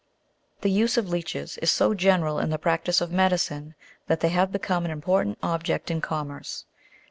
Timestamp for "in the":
2.39-2.57